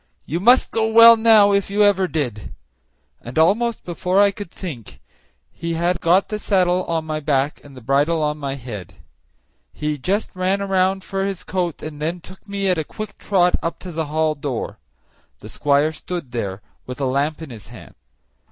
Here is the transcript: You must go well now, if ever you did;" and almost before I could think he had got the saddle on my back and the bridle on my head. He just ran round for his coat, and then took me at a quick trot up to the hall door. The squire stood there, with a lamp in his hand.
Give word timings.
You 0.25 0.39
must 0.39 0.71
go 0.71 0.87
well 0.91 1.15
now, 1.15 1.53
if 1.53 1.69
ever 1.69 2.05
you 2.05 2.07
did;" 2.07 2.55
and 3.21 3.37
almost 3.37 3.83
before 3.83 4.19
I 4.19 4.31
could 4.31 4.49
think 4.49 4.99
he 5.51 5.75
had 5.75 6.01
got 6.01 6.29
the 6.29 6.39
saddle 6.39 6.83
on 6.85 7.05
my 7.05 7.19
back 7.19 7.63
and 7.63 7.77
the 7.77 7.81
bridle 7.85 8.23
on 8.23 8.39
my 8.39 8.55
head. 8.55 8.95
He 9.71 9.99
just 9.99 10.35
ran 10.35 10.67
round 10.67 11.03
for 11.03 11.23
his 11.23 11.43
coat, 11.43 11.83
and 11.83 12.01
then 12.01 12.19
took 12.19 12.49
me 12.49 12.67
at 12.67 12.79
a 12.79 12.83
quick 12.83 13.19
trot 13.19 13.53
up 13.61 13.77
to 13.81 13.91
the 13.91 14.07
hall 14.07 14.33
door. 14.33 14.79
The 15.37 15.49
squire 15.49 15.91
stood 15.91 16.31
there, 16.31 16.63
with 16.87 16.99
a 16.99 17.05
lamp 17.05 17.39
in 17.39 17.51
his 17.51 17.67
hand. 17.67 17.93